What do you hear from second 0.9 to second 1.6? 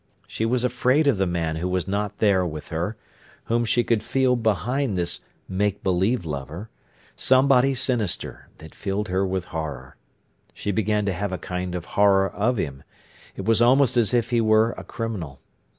of the man